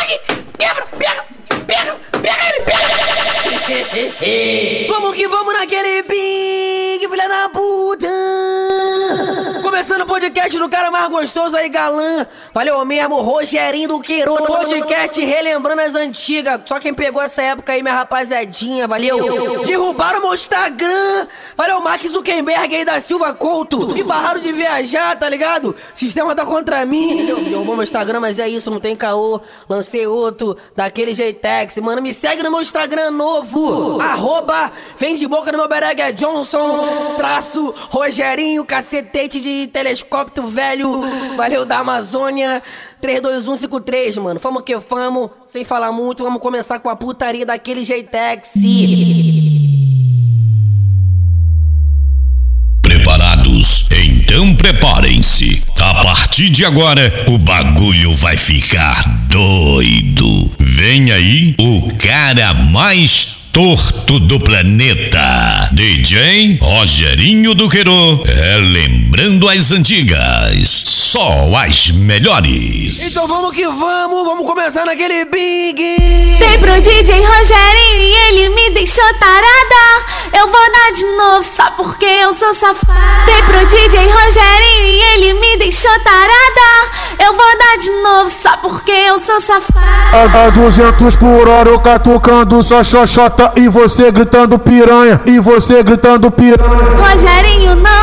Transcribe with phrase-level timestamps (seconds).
[0.00, 0.18] é que
[0.58, 1.24] quebra, pega,
[1.66, 2.88] pega, pega ele, pega.
[4.88, 8.37] Vamos que vamos naquele big, filha da puta.
[10.18, 12.26] Podcast do cara mais gostoso aí, galã.
[12.52, 14.44] Valeu mesmo, Rogerinho do Queiroz.
[14.44, 16.62] Podcast relembrando as antigas.
[16.66, 19.64] Só quem pegou essa época aí, minha rapaziadinha, valeu.
[19.64, 21.28] Derrubaram meu Instagram.
[21.56, 23.94] Valeu, Mark Zuckerberg aí da Silva Couto.
[23.94, 25.76] Me barraram de viajar, tá ligado?
[25.94, 27.24] Sistema tá contra mim.
[27.26, 29.40] Derrubou meu Instagram, mas é isso, não tem caô.
[29.68, 31.78] Lancei outro, daquele Jeitex.
[31.78, 34.00] Mano, me segue no meu Instagram novo.
[34.00, 37.14] Arroba, vem de boca no meu bereg é Johnson.
[37.16, 40.07] Traço, Rogerinho, cacetete de telescópio
[40.48, 41.02] velho.
[41.36, 42.62] Valeu da Amazônia.
[43.00, 44.40] 32153, mano.
[44.40, 45.30] Famo que famo.
[45.46, 48.54] Sem falar muito, vamos começar com a putaria daquele Jeitex.
[52.82, 53.88] Preparados?
[53.90, 55.62] Então preparem-se.
[55.78, 60.50] A partir de agora, o bagulho vai ficar doido.
[60.58, 65.68] Vem aí o cara mais torto do planeta.
[65.72, 68.22] DJ Rogerinho do Queiro.
[68.24, 70.84] É lembrando as antigas.
[70.86, 73.02] Só as melhores.
[73.02, 75.74] Então vamos que vamos, vamos começar naquele big.
[76.38, 80.04] Dei pro DJ Rogerinho e ele me deixou tarada.
[80.32, 83.24] Eu vou dar de novo só porque eu sou safada.
[83.26, 87.07] Dei pro DJ Rogerinho e ele me deixou tarada.
[87.28, 90.46] Eu vou dar de novo só porque eu sou safada.
[90.46, 96.30] A 200 por hora eu catucando só xoxota e você gritando piranha, e você gritando
[96.30, 96.70] piranha.
[96.96, 97.97] Rogerinho não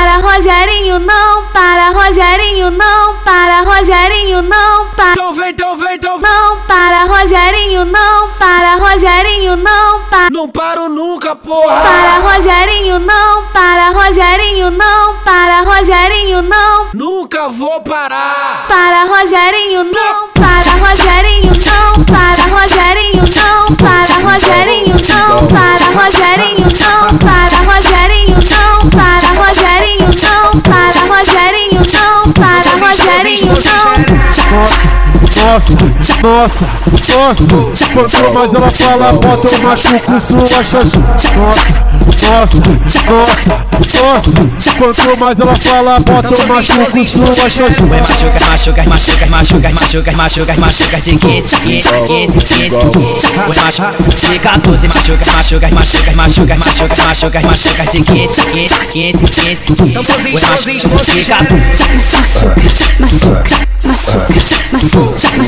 [0.00, 5.12] para, Rogerinho não para, Rogerinho não para, Rogerinho não para.
[5.12, 6.30] Então vem, então vem, então vem.
[6.30, 10.30] Não para, Rogerinho não para, Rogerinho não para.
[10.30, 11.82] Não paro nunca, porra.
[11.82, 16.88] Para, Rogerinho não para, Rogerinho não para, Rogerinho não.
[16.94, 18.64] Nunca vou parar.
[18.68, 25.09] Para, Rogerinho não para, Rogerinho não para, Rogerinho não para, Rogerinho não
[34.60, 34.99] walk
[35.50, 35.74] Nossa,
[36.22, 36.64] nossa,
[37.12, 37.44] nossa.
[37.92, 41.00] Quanto mais ela fala, bota eu machuco sua xoxa.
[41.34, 41.74] Nossa,
[42.30, 42.60] nossa,
[43.10, 43.66] nossa,
[44.00, 44.30] nossa.
[44.78, 47.84] Quanto mais ela fala, bota eu machuco sua xoxa.
[47.84, 52.76] Vai machuca, machuca, machuca, machuca, machuca, machuca, machuca de 15, 15, 15, 15.
[53.48, 53.92] Vai machuca
[54.30, 59.64] de 14, machuca, machuca, machuca, machuca, machuca, machuca, machuca de 15, 15, 15, 15.
[60.32, 61.80] Vai machuca de 14.
[61.96, 62.54] Machuca,
[63.00, 63.50] machuca,
[63.82, 64.28] machuca,
[64.72, 65.39] machuca,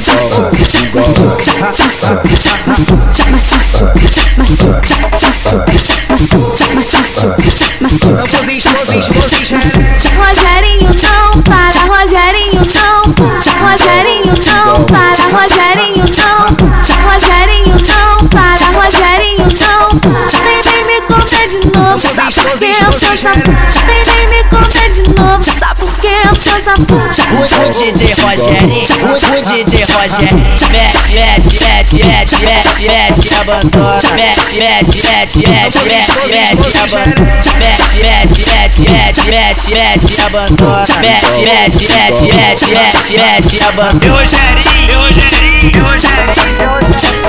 [10.17, 18.65] Rogerinho não para, Rogerinho não para, Rogerinho não para, Rogerinho não para, Rogerinho não para,
[18.73, 20.23] Rogerinho não para.
[20.43, 22.35] Vem, vem me comer de novo, sabe?
[22.35, 23.51] Porque eu sou safado.
[23.87, 25.52] Vem, vem me comer de novo
[26.77, 27.13] safada.
[27.33, 34.57] O, DJ Rogerinho, o, o DJ Rogerinho Mete, mete, mete, mete, mete, mete, abandona Mete,
[34.57, 41.87] mete, mete, mete, mete, mete, abandona Mete, mete, mete, mete, mete, mete, abandona Mete, mete,
[41.87, 46.33] mete, mete, mete, mete, abandona Eu Rogerinho, eu Rogerinho, eu Rogerinho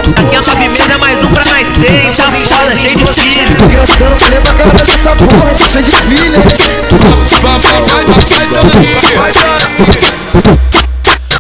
[0.04, 3.56] Aqui é nove meses é mais um pra nós seis Tá foda, cheio de filho
[3.68, 6.44] Criançando olha pra cara dessa porra, cheia de filha.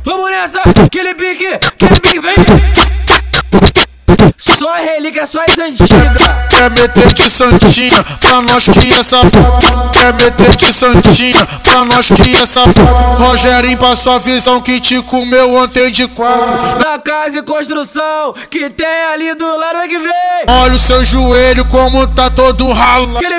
[0.03, 2.62] Vamos nessa, aquele pique, aquele pique, vem.
[4.57, 6.21] Só relíquia, só as antigas.
[6.49, 9.89] Quer meter de santinha pra nós que é safado.
[9.91, 13.23] Quer meter de santinha pra nós que é safado.
[13.23, 16.79] Rogerinho passou a visão que te comeu ontem de quatro.
[16.83, 20.13] Na casa e construção que tem ali do lado é que vem.
[20.61, 22.67] Olha o seu joelho como tá todo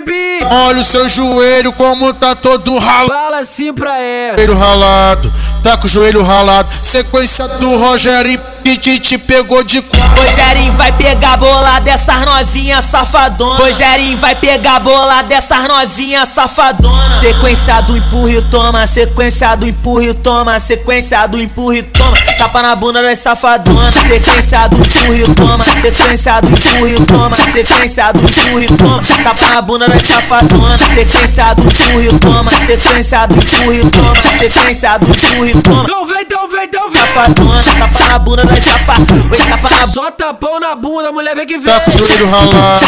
[0.05, 3.09] pique, Olha o seu joelho como tá todo ralo.
[3.09, 4.37] fala assim pra ela.
[4.37, 5.33] Joelho ralado,
[5.63, 6.69] tá com o joelho ralado.
[6.83, 10.23] Sequência do Rogerinho que te, te pegou de quatro.
[10.23, 11.04] Rogerinho vai pegar
[11.39, 13.57] bola dessas novinhas safadona.
[13.59, 17.23] Rogerinho vai pegar bola dessas novinhas safadona.
[17.23, 22.17] Sequência do e toma, sequência do e toma, sequência do e toma.
[22.45, 23.95] Tapa na bunda das safadonas.
[23.95, 24.77] Sequência do
[25.15, 29.01] e toma, sequência do e toma, sequência do e toma.
[29.25, 30.79] Tapa na bunda das safadonas.
[30.95, 35.85] Sequência do e toma, sequência do e toma, sequência do e toma.
[35.85, 37.01] Então vem, então vem, então vem.
[37.01, 39.15] Safadona, tapa na bunda das safada.
[39.31, 41.73] Oi, tapa na Só tapão na bunda, mulher vem que vem.
[41.73, 42.81] Tá com o joelho ralado,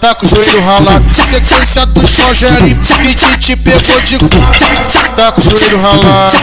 [0.00, 1.04] tá com o joelho ralado.
[1.12, 2.78] Sequência dos Rogério
[3.08, 4.28] e Titi pegou de cu.
[5.16, 6.36] Tá com o joelho ralado,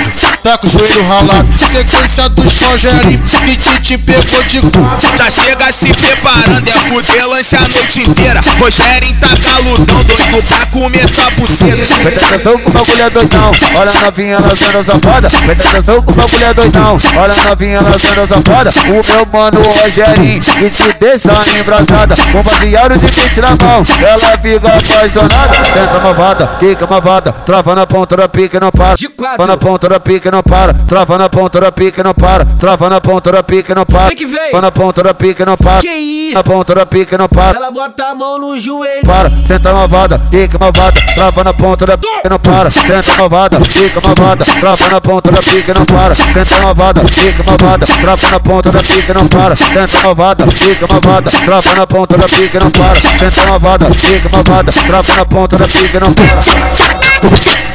[0.43, 1.47] tá com o joelho ralado.
[1.71, 4.69] Sequência dos Rogério e Titi pegou de cu.
[5.17, 8.39] Já chega se preparando, é fuder lanche a noite inteira.
[8.59, 11.97] Rogério tá galudão, doido pra comer tua buceta.
[12.01, 15.29] Presta atenção com o bagulho é doidão, olha a novinha lançando essa foda.
[15.29, 18.71] Presta atenção com o bagulho é doidão, olha a novinha lançando essa foda.
[18.87, 22.15] O meu mano Rogerinho, que te deixa embrasada.
[22.31, 25.57] Com baseado de pente na mão, ela fica apaixonada.
[25.73, 28.95] Tenta malvada, fica malvada, trava na ponta da pica e não para.
[28.97, 32.13] Trava na ponta da pica e não para, trava na ponta da pica e não
[32.13, 32.36] para.
[32.45, 34.15] Trava na ponta da pica não para.
[34.15, 34.51] Que vem.
[34.61, 35.81] Na ponta da pica não para.
[35.81, 36.33] Que isso?
[36.33, 37.57] Na ponta da pica não para.
[37.57, 39.05] Ela bota a mão no joelho.
[39.05, 44.01] para, senta malvada, fica malvada, trava na ponta da pica não para, senta malvada, fica
[44.01, 48.71] malvada, trava na ponta da pica não para, senta malvada, fica malvada, trava na ponta
[48.71, 52.99] da pica não para, senta malvada, fica malvada, trava na ponta da pica não para,
[52.99, 57.66] senta malvada, fica malvada, trava na ponta da pica não para.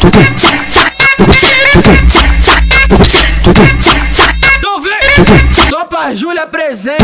[6.42, 6.98] tá presente.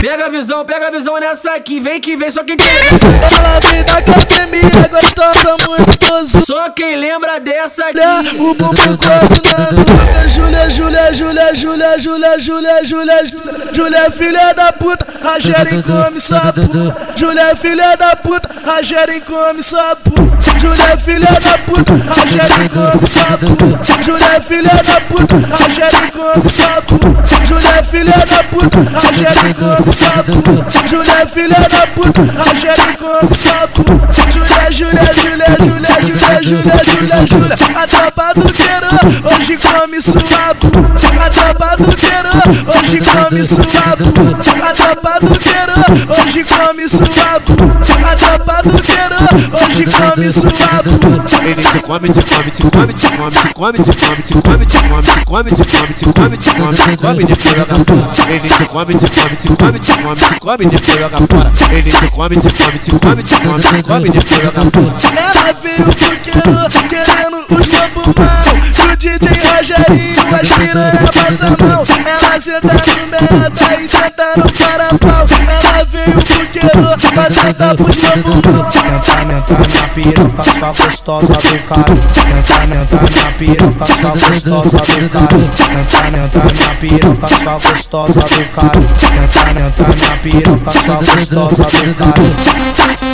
[0.00, 2.52] Pega a visão, pega a visão nessa aqui, vem que vem, só que.
[2.52, 6.00] Ela me que academia, gostosa, muito.
[6.46, 8.36] Só quem lembra dessa aqui.
[8.38, 10.28] O bumbum quase na nuca.
[10.28, 13.24] Júlia, Júlia, Júlia, Júlia, Júlia, Júlia, Júlia,
[13.72, 14.00] Júlia.
[14.00, 16.96] É filha da puta, Rogério come sua puta.
[17.16, 20.20] Júlia é filha da puta, Rogério come sua puta.
[20.60, 24.02] Júlia é filha da puta, Rogério come sua puta.
[24.04, 27.46] Júlia é filha da puta, Rogério come sua puta.
[27.46, 30.88] Júlia é filha da puta, Rogério come sua puta.
[30.88, 34.49] Júlia é filha da puta, Rogério come sua puta.
[34.50, 37.56] Júlia, Júlia, Júlia, Júlia, Júlia, Júlia, Júlia, Júlia.
[37.76, 38.88] A tropa do Queiro
[39.24, 40.78] hoje come sua puta.
[41.24, 42.30] A tropa do Queiro
[42.66, 44.66] hoje come sua puta.
[44.66, 45.74] A tropa do Queiro
[46.08, 48.10] hoje come sua puta.
[48.10, 49.16] A tropa do Queiro
[49.52, 51.46] hoje come sua puta.
[51.46, 54.64] Ele te come, te come, te come, te come, te come, te come, te come,
[54.64, 58.10] te come, te come, te come, te come, te come, te come, depois joga fora.
[58.28, 61.50] Ele te come, te come, te come, te come, te come, depois joga fora.
[61.70, 64.39] Ele te come, te come, te come, te come, te come, joga fora.
[64.42, 68.56] Ela veio pro Queiro querendo os lobos mal.
[68.64, 71.84] E o DJ Rogerinho, as piranha passa a mão.
[72.06, 75.26] Ela senta no merda e senta no carapau.
[75.46, 78.70] Ela veio pro Queiro pra sentar pros lobos mal.
[78.70, 81.84] Tenta, tenta minha piroca, sua gostosa do cara.
[81.84, 82.54] Tenta,
[82.86, 85.28] tenta minha piroca, sua gostosa do cara.
[85.28, 86.00] Tenta,
[86.30, 88.70] tenta minha piroca, sua gostosa do cara.
[88.70, 93.09] Tenta, tenta minha piroca, sua gostosa do cara.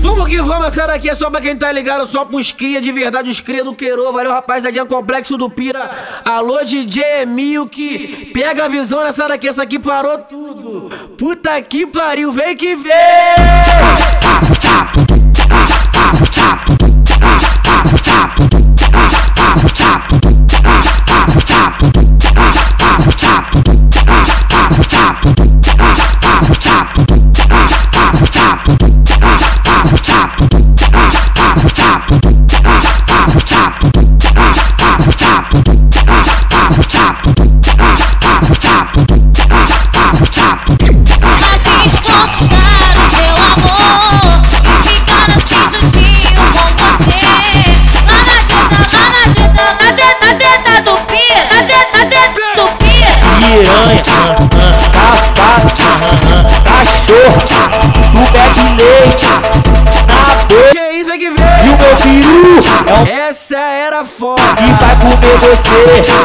[0.00, 2.90] Vamos que vamos, essa daqui é só pra quem tá ligado, só pros cria de
[2.92, 4.12] verdade, os cria do Queiro.
[4.12, 5.90] Valeu, rapaziadinha, complexo do Pira.
[6.24, 10.90] Alô, DJ Emil, que pega a visão nessa daqui, essa aqui parou tudo.
[11.16, 12.94] Puta que pariu, vem que vem!
[18.02, 18.38] top.
[53.48, 54.04] Piranha,
[54.92, 55.72] safado,
[56.64, 57.42] cachorra,
[58.12, 60.68] tu bebe leite na boca.
[60.70, 62.52] Que e o meu peru
[63.06, 63.17] é um
[64.56, 65.78] Que vai comer você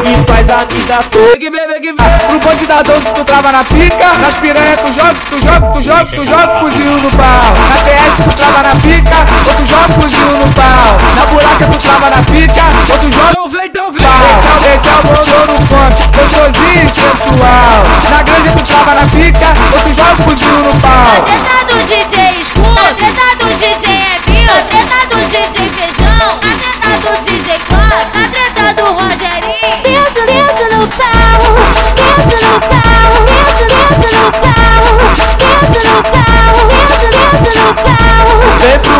[0.04, 1.26] e faz amiga toda.
[1.28, 2.18] Vem que vem, vem que vem!
[2.28, 4.12] Pro bonde da doce tu trava na pica.
[4.20, 7.42] Nas piranha tu joga, tu joga, tu joga, tu joga cozinho no pau.
[7.68, 10.96] Na TS tu trava na pica, ou tu joga cozinho no pau.
[11.16, 14.06] Na buraca tu trava na pica, ou tu joga Então vem, então vem!
[14.06, 14.14] pau.
[14.54, 17.84] Esse é o bom no ponto, gostosinho e sensual.
[18.10, 21.24] Na grande tu trava na pica, ou tu joga cozinho no pau.
[21.24, 22.14] Treta do DJ
[22.74, 23.84] Na treta do DJ
[24.46, 29.54] Na treta de feijão, na treta do DJ Cop na treta do Rogerinho.
[29.82, 31.40] Pensa, pensa no pau,
[31.96, 34.84] pensa no pau, pensa, pensa no pau,
[35.38, 37.93] pensa no pau, pensa, pensa no pau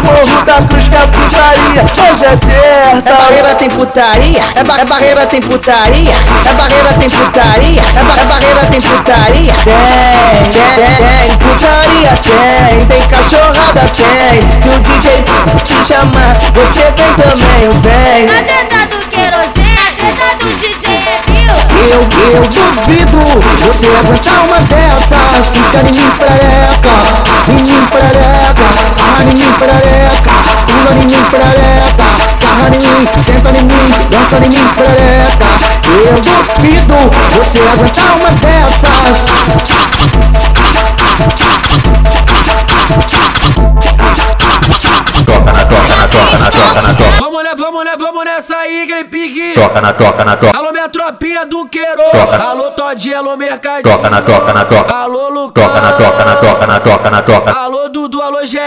[0.04, 3.08] morro da cruz que é putaria, hoje é certo.
[3.08, 8.04] É barreira tem putaria, é, ba é barreira tem putaria, é barreira tem putaria, é,
[8.04, 9.54] ba é barreira tem putaria.
[9.64, 9.75] Tem,
[10.52, 14.61] tem, tem, putaria tem, tem cachorrada tem.
[14.61, 15.25] Se o DJ
[15.64, 18.28] te chamar, você vem também, vem.
[18.28, 21.33] A teta do querosene, a teta do DJ é.
[21.44, 22.00] Eu,
[22.32, 23.18] eu duvido
[23.60, 26.94] você aguentar uma dessas Fica em mim prereca,
[27.48, 30.34] em mim prereca Sarra em mim prereca,
[30.66, 32.08] pula em mim prereca
[32.40, 35.50] Sarra em mim, senta em mim, dança em mim prereca
[35.92, 36.96] Eu duvido
[37.34, 39.24] você aguentar uma dessas
[45.64, 47.21] na toca na toca na toca na toca.
[47.21, 49.54] Vamos nessa, vamos nessa, vamos nessa aí, pique.
[49.54, 50.59] Toca na toca na toca.
[50.59, 52.02] Alô, minha tropinha do Queiro.
[52.12, 52.42] Toca.
[52.42, 53.97] Alô, Todinha, alô, Mercadinho.
[53.97, 54.94] Toca na toca na toca.
[54.94, 55.64] Alô, Lucas.
[55.64, 57.52] Toca na toca na toca na toca na toca.
[57.52, 58.59] Alô, Dudu, alô, GE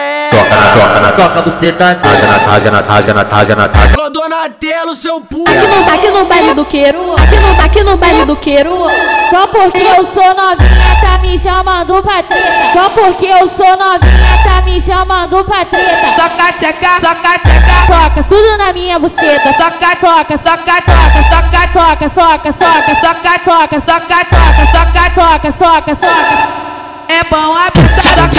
[0.74, 4.96] choca na soca buceta Taja na taja na taja na taja na taja Ô Donatello,
[4.96, 7.98] seu pulo Aqui não tá aqui no baile do queiro Aqui não tá aqui no
[7.98, 8.88] baile do queiro
[9.30, 14.44] Só porque eu sou novinha tá me chamando pra treta Só porque eu sou novinha
[14.44, 20.38] tá me chamando pra treta toca, tcheca, toca, tcheca tudo na minha buceta Soca tchoca,
[20.38, 26.77] soca toca, Soca toca, soca soca Soca soca, soca soca, Soca tchoca, soca soca
[27.10, 28.30] é bom a pisada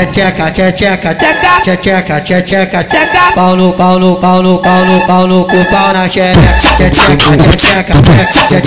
[0.00, 1.14] Tcheca, tcheca,
[1.62, 6.08] tcheca, tcheca, tcheca, pau no pau no pau no pau no pau no pau na
[6.08, 6.38] xereca.
[6.78, 7.16] Tcheca,
[7.56, 7.94] tcheca,
[8.38, 8.60] tcheca,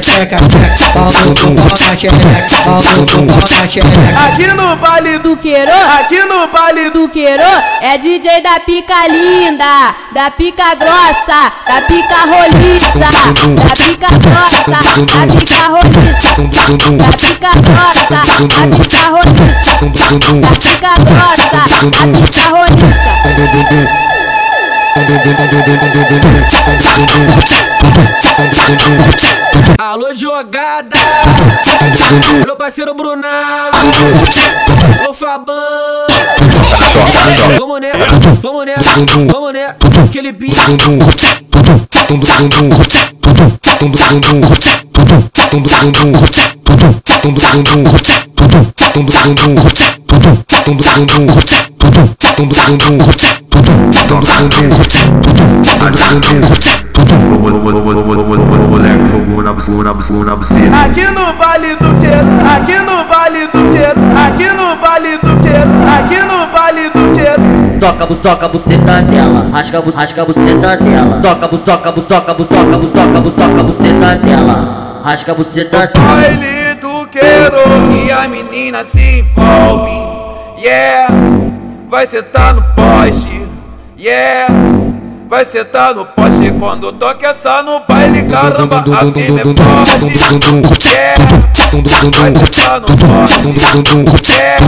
[0.00, 0.38] tcheca,
[0.94, 4.26] pau no cu, pau na xereca, pau no cu, pau na xereca.
[4.26, 7.42] Aqui no Vale do Queiro Aqui no baile do Queiro
[7.80, 15.26] é DJ da pica linda, da pica grossa, da pica roliça, da pica grossa, da
[15.34, 16.30] pica roliça,
[16.96, 19.84] da pica grossa, da pica roliça,
[20.40, 24.13] da pica grossa, da pica roliça.
[29.78, 30.96] Alô, jogada.
[32.46, 33.70] Meu parceiro Brunão.
[35.08, 35.54] Ô, Fabão.
[37.58, 37.98] Vamos nessa,
[38.40, 38.82] vamos nessa,
[39.32, 39.76] vamos nessa.
[40.04, 40.32] Aquele
[42.14, 47.84] tum dum dum tum dum dum tum dum dum tum dum dum tum dum dum
[50.54, 50.94] tum dum dum tum dum
[52.64, 53.24] dum
[60.74, 65.72] Aqui no Vale do Queiro, aqui no Vale do Queiro, aqui no Vale do Queiro,
[65.88, 67.03] aqui no Vale do
[67.84, 69.50] Toca, buçoca, buceta dela.
[69.52, 71.20] Rasga, bu, rasga, buceta dela.
[71.20, 75.02] Toca, buçoca, buçoca, buçoca, buçoca, buçoca, buceta dela.
[75.04, 75.92] Rasga, buceta dela.
[75.92, 77.60] baile do queiro
[77.92, 79.92] e a menina se envolve.
[80.58, 81.14] Yeah,
[81.86, 83.46] vai sentar no poste.
[83.98, 84.48] Yeah,
[85.28, 88.22] vai sentar no poste quando toca essa no baile.
[88.24, 90.14] Caramba, a firme é forte.
[90.90, 91.18] Yeah,
[92.18, 94.30] vai sentar no poste.
[94.30, 94.58] Yeah,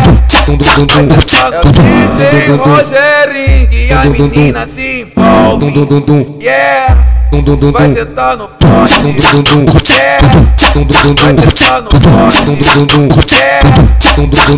[0.84, 6.36] vai sentar no DJ Rogerinho e a menina se envolve.
[6.40, 7.25] Yeah.
[7.72, 9.06] Vai sentar no poste,
[9.92, 10.26] yeah.
[11.16, 13.68] Vai sentar no poste, yeah.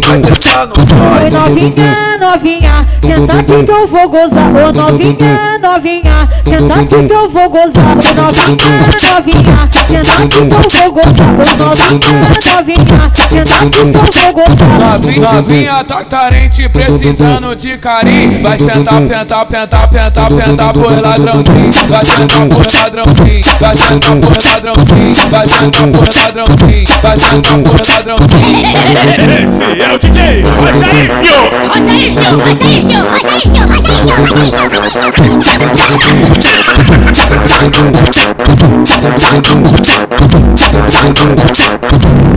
[0.06, 1.32] Vai sentar no Oi poste.
[1.32, 4.50] novinha, novinha, senta aqui que eu vou gozar.
[4.54, 7.96] Ô novinha, novinha, senta aqui que eu vou gozar.
[7.96, 11.28] Ô novinha, novinha, senta aqui que eu vou gozar.
[11.28, 12.20] Ô novinha,
[12.52, 14.78] novinha, senta aqui que eu vou gozar.
[14.78, 18.42] Novinha, novinha tá carente, precisando de carinho.
[18.42, 21.72] Vai sentar, tentar, tentar, tentar, tentar por ladrãozinho.
[21.88, 27.84] Vai sentar porra ladrãozinho, bate na porra ladrãozinho, bate na porra ladrãozinho, bate na porra
[27.94, 28.66] ladrãozinho.
[29.44, 31.38] Esse é o DJ Rojaípio!
[31.68, 33.98] Rojaípio, Rojaípio, Rojaípio, Rojaípio,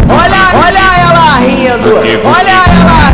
[0.10, 1.92] Olha, olha ela rindo!
[2.28, 3.11] Olha ela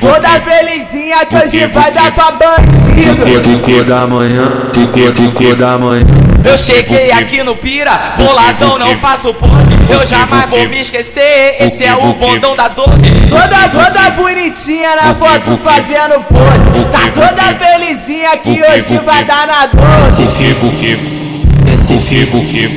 [0.00, 3.40] Toda felizinha que hoje vai dar pra bandido.
[3.42, 6.04] Tico da manhã, tico, tico da manhã.
[6.44, 9.72] Eu cheguei aqui no Pira, boladão, não faço pose.
[9.90, 12.90] Eu jamais vou me esquecer, esse é o bondão da 12.
[13.28, 16.84] Toda, toda bonitinha na foto fazendo pose.
[16.92, 20.22] Tá toda felizinha que hoje vai dar na 12.
[20.22, 21.88] Buque, buque, buque, buque.
[21.90, 22.70] Buque, buque,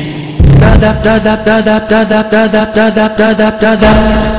[0.80, 4.31] dá pra mim, dá dá pra mim, dá dá dá dá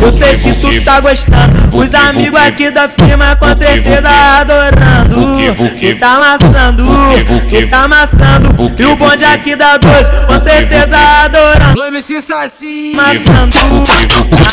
[0.00, 4.08] Eu sei que tu tá gostando, os amigos aqui da firma com certeza
[4.40, 5.36] adorando.
[5.76, 6.84] Que tá amassando,
[7.48, 8.54] que tá amassando.
[8.78, 11.82] E o bonde aqui da dois, com certeza adorando.
[11.86, 12.92] MC Saci.
[12.94, 13.56] Amassando,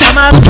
[0.09, 0.42] amassando,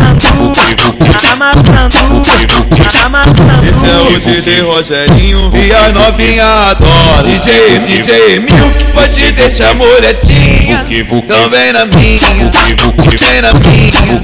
[4.26, 7.24] É DJ Rogerinho e a novinha adora.
[7.24, 10.86] DJ, DJ Milk pode deixar moletinha.
[10.90, 14.22] Então vem na minha, vem na minha,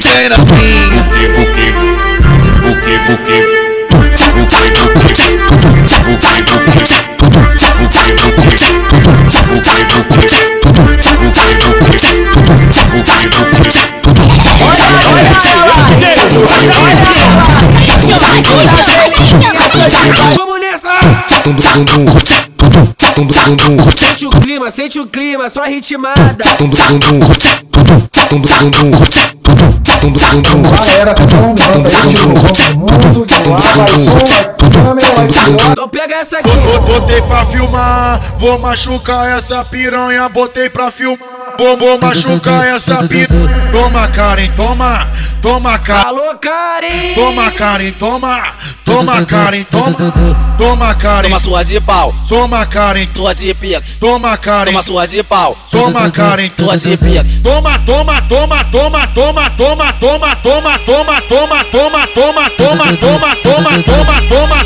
[0.00, 0.86] vem na minha.
[20.36, 20.88] Vamos nessa!
[23.96, 26.44] Sente o clima, sente o clima, só ritmada.
[30.72, 32.34] Galera, atenção, manda ritmo,
[32.76, 34.55] mundo de lá, vai som, vai.
[35.70, 36.48] Então pega essa aqui.
[36.86, 41.18] Botei pra filmar, vou machucar essa piranha, botei pra filmar.
[41.58, 43.68] Vou, vou machucar essa piranha.
[43.72, 45.06] Toma, Karen, toma,
[45.40, 46.06] toma, Karen.
[46.08, 47.14] Alô, Karen!
[47.14, 48.42] Toma, Karen, toma,
[48.84, 49.94] toma, Karen, toma,
[50.58, 51.28] toma, Karen.
[51.30, 53.82] Toma sua de pau, Toma, Karen, sua de pica.
[53.98, 54.72] toma, Karen.
[54.72, 57.24] Toma sua de pau, Toma, Karen, sua de pica.
[57.42, 62.96] Toma, toma, toma, toma, toma, toma, toma, toma, toma, toma, toma, toma, toma, toma, toma,
[62.96, 64.64] toma, toma, toma, toma,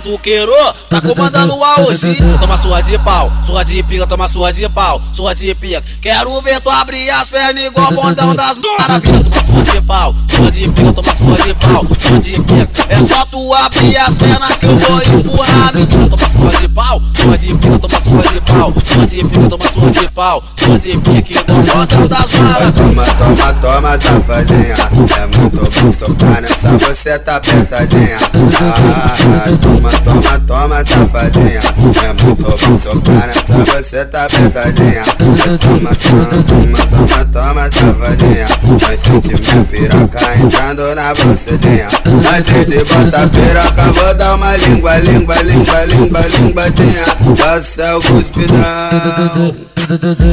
[0.00, 0.52] do Queiro
[0.90, 2.18] tá comandando o AOC.
[2.40, 5.82] Toma sua de pau, sua de pica, toma sua de pau, sua de pica.
[6.02, 9.22] Quero ver tu abrir as pernas igual o bondão das maravilhas.
[9.22, 12.86] Toma sua de pau, sua de pica, toma sua de pau, sua de pica.
[12.90, 16.10] É só tu abrir as pernas que eu vou empurrar, menino.
[16.10, 19.72] Toma sua de pau, sua de pica, toma sua de pau, sua de pica, toma
[19.72, 22.74] sua de pau, sua de pica, igual o bondão das maravilhas.
[22.74, 24.74] Toma, toma, toma, safadinha.
[25.16, 28.18] É muito bom socar nessa, você tá apertadinha.
[28.60, 29.13] Ah,
[29.60, 31.60] toma, toma, toma, safadinha.
[32.02, 35.02] É muito bom socar nessa, você tá apertadinha.
[35.18, 38.46] Toma, toma, toma, toma, toma, safadinha.
[38.82, 41.88] Mas sente minha piroca entrando na bucetinha.
[42.36, 47.04] Antes de botar piroca, vou dar uma língua, língua, língua, língua, linguadinha.
[47.38, 49.54] Passa o cuspidão.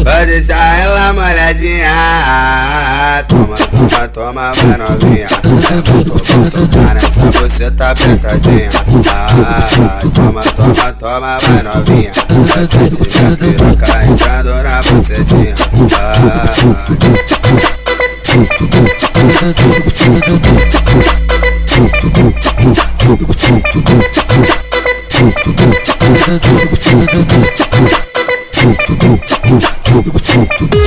[0.04, 1.92] Vai deixar ela molhadinha.
[3.28, 5.28] Toma, toma, toma, vai novinha.
[5.44, 8.71] É muito bom soltar nessa, você tá apertadinha.
[9.10, 12.12] Ah, toma, toma, toma, vai novinha.
[12.14, 15.56] Sentir minha piroca entrando na bucetinha.
[30.54, 30.81] Vamos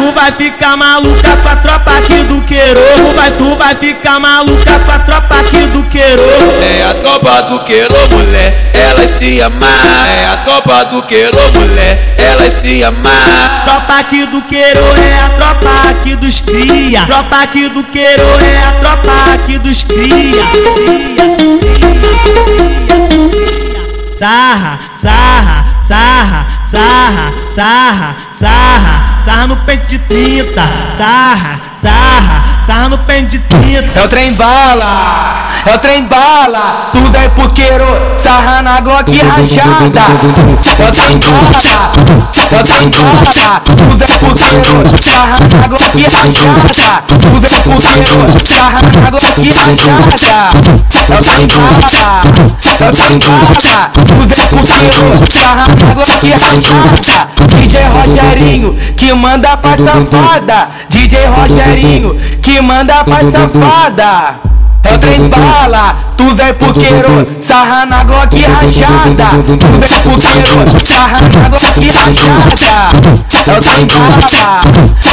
[0.00, 2.80] Tu vai, ficar maluca com a tropa aqui do Queiro.
[2.96, 6.22] Tu vai, tu vai ficar maluca com a tropa aqui do Queiro.
[6.62, 10.08] É a tropa do Queiro, mulher, elas se amar.
[10.08, 13.64] É a tropa do Queiro, mulher, elas se amar.
[13.66, 17.04] Tropa aqui do Queiro é a tropa aqui dos cria.
[17.04, 20.42] Tropa aqui do Queiro é a tropa aqui dos cria.
[24.18, 28.16] Sarra, sarra, sarra, sarra, sarra,
[29.30, 30.60] sarra, no pente de 30.
[30.98, 33.98] Sarra, sarra, sarra no pente de 30.
[33.98, 40.00] É o trem bala, é o trem bala, tudo é puqueiro, sarra na glock rajada.
[40.78, 41.92] É o trem bala,
[42.50, 47.02] é o trem bala, tudo é puqueiro, sarra na glock rajada.
[47.18, 50.50] Tudo é puqueiro, sarra na glock rajada.
[51.08, 52.20] É o trem bala,
[52.80, 57.28] é o trem bala, tudo é puqueiro, sarra na glock rajada.
[57.58, 64.49] DJ Rogerinho que manda pra safada, DJ Rogerinho que manda pra safada.
[64.82, 69.24] É o trem bala, tu vem puqueiro, sarra na glock rajada.
[69.44, 71.88] Tu vem puqueiro, sarra na glock.
[73.46, 74.60] É o trem bala,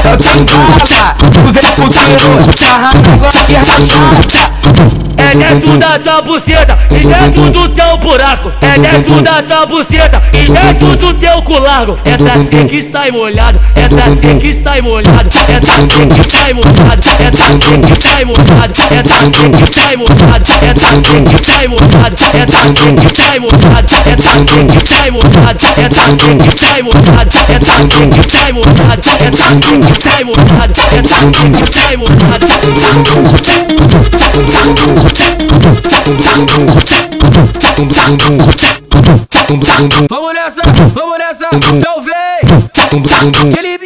[0.04, 5.07] é o trem bala, tu vem puqueiro, sarra na glock rajada.
[5.28, 8.50] É dentro da tua buceta e dentro do teu buraco.
[8.62, 12.00] É dentro da tua buceta e dentro do teu cu largo.
[12.06, 16.08] É pra ser que sai molhado, é pra ser que sai molhado, é pra ser
[16.08, 20.46] que sai molhado, é pra ser que sai molhado, é pra ser que sai molhado,
[20.64, 24.66] é pra ser que sai molhado, é pra ser que sai molhado, é pra ser
[24.78, 29.04] que sai molhado, é pra ser que sai molhado, é pra ser que sai molhado,
[29.20, 32.48] é pra ser que sai molhado, é pra ser que sai molhado.
[40.10, 40.62] Vamos nessa,
[40.94, 41.50] vamos nessa,
[42.02, 42.14] vem!
[42.84, 43.78] Aquele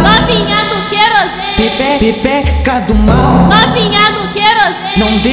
[0.00, 1.70] Novinha do querosene.
[1.76, 3.49] Pepe, pepeca do mal.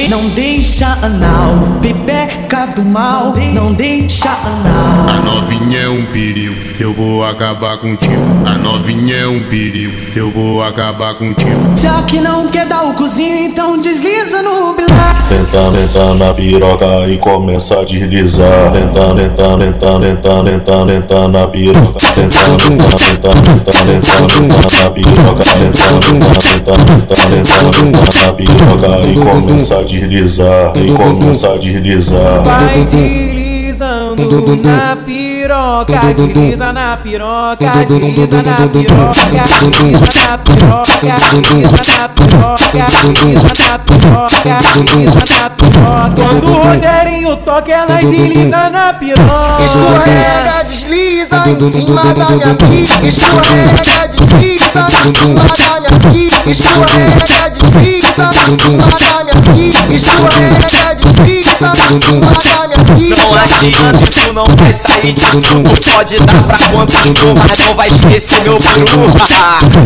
[0.08, 1.78] Não, de, não deixa anal.
[1.82, 3.34] Pepeca do mal.
[3.52, 5.08] Não deixa anal.
[5.08, 8.22] A novinha é um perigo, eu vou acabar contigo.
[8.46, 11.50] A novinha é um perigo, eu vou acabar contigo.
[11.76, 15.28] Já que não quer dar o cozinho, então desliza no bilar.
[15.28, 18.72] Tenta, tenta na piroca e começa a deslizar.
[18.72, 22.00] Tenta, tenta, tenta, tenta, tenta, tenta na piroca.
[22.14, 25.44] Tenta, tenta, tenta, tenta, tenta, tenta na piroca.
[25.44, 27.52] Tenta, tenta, tenta, tenta, tenta,
[27.92, 29.97] tenta na piroca e começa a deslizar.
[30.00, 32.42] E começa a deslizar.
[32.44, 42.08] Vai deslizando na piroca, desliza na piroca, desliza na piroca, desliza na piroca, desliza na
[42.08, 46.10] piroca, desliza na piroca, desliza na piroca.
[46.16, 49.64] Quando o Rogerinho toca, ela desliza na piroca.
[49.64, 53.06] Escorrega, desliza em cima da minha pica.
[53.06, 56.50] Escorrega, em cima da minha pica.
[56.50, 59.92] Escorrega, desliza em cima da minha pica.
[59.94, 63.16] Escorrega, desliza em cima da minha pica.
[63.16, 65.70] Não adianta, isso não vai sair de tudo.
[65.92, 68.86] Pode dar pra quantos for, mas não vai esquecer meu peru.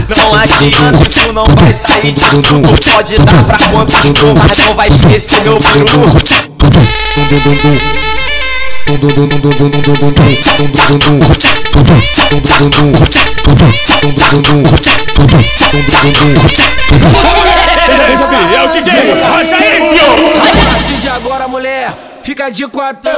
[0.08, 2.72] Não adianta, isso não vai sair de tudo.
[2.92, 5.86] Pode dar pra quantos for, mas não vai esquecer meu peru.
[18.12, 18.92] Esse é o DJ
[19.28, 20.02] Rogerinho!
[20.86, 21.92] DJ agora, mulher!
[22.22, 23.10] Fica de quatro.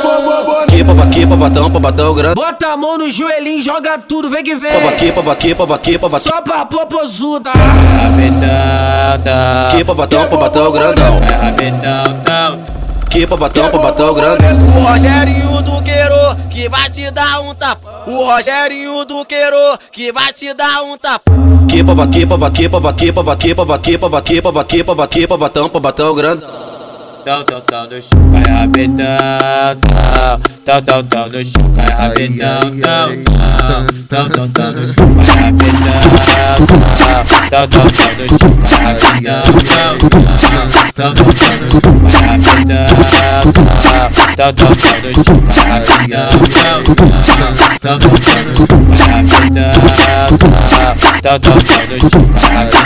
[0.63, 2.35] Aqui, aqui, pabatão, pabatão grande.
[2.35, 4.71] Bota a mão no joelhinho, joga tudo, vem que vem.
[4.89, 6.33] Aqui, aqui, aqui, pabatão.
[6.33, 7.51] Só pra popozuda.
[9.69, 11.21] Aqui, pabatão, pabatão grandão.
[13.15, 14.59] Aqui, pabatão, pabatão grandão.
[14.77, 18.03] O Rogerinho do Queiro que vai te dar um tapa.
[18.09, 21.23] O Rogerinho do Queiro que vai te dar um tapa.
[21.63, 26.74] Aqui, aqui, aqui, aqui, aqui, aqui, aqui, aqui, aqui, pabatão, pabatão grandão
[27.25, 29.17] tal, tal, tal, no chão cai rabetão,
[29.81, 33.09] tal, tal, tal, tal, no chão cai rabetão, tal,
[33.65, 39.43] tal, tal, tal, tal, no chão cai rabetão, tal, tal, tal, no chão cai rabetão,
[39.65, 39.97] tal,
[40.93, 41.59] tal, tal, no chão
[42.05, 43.43] cai rabetão, tal,
[44.37, 47.01] tal, tal, no chão cai rabetão, tal, tal,
[47.81, 48.43] tal, no chão
[48.95, 50.21] cai rabetão, tal,
[50.75, 52.85] tal, tal, no chão cai rabetão, tal, tal, tal, no chão cai rabetão,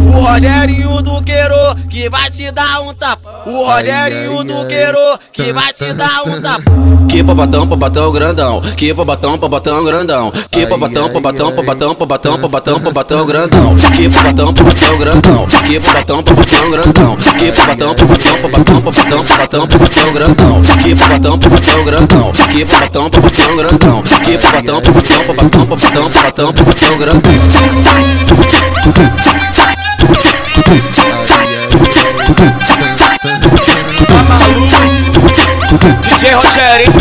[0.00, 3.42] o Rogerinho do que Duqueiro que vai te dar um tapa.
[3.46, 4.98] O Rogerinho Duqueiro
[5.32, 6.70] que vai te dar um tapa.
[7.08, 8.60] Que papatão, papatão grandão.
[8.76, 10.30] Que papatão, papatão grandão.
[10.50, 13.74] Que papatão, papatão, papatão, papatão, papatão, papatão grandão.
[13.96, 15.46] Que papatão, papatão grandão.
[15.66, 17.16] Que papatão, papatão grandão.
[17.16, 20.62] Que papatão, papatão, papatão, papatão, papatão, papatão grandão.
[20.82, 22.32] Que papatão, papatão grandão.
[22.52, 24.02] Que papatão, papatão grandão.
[24.02, 27.32] Que papatão, papatão, papatão, papatão, papatão, papatão grandão.
[28.28, 28.42] Tudo,
[28.82, 29.08] tudo, tudo,
[29.98, 30.20] tudo,
[30.92, 31.09] tudo.
[36.00, 36.92] DJ Rogerinho,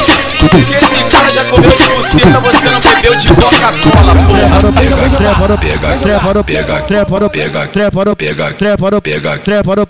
[0.65, 4.59] que esse cara já comeu de buceta, você não bebeu de Coca-Cola, porra.
[4.73, 9.87] Pega, pega, pega, pega, trepa, pega, trepa, pega, trepa, pega, trepa, pega, trepa, trepa,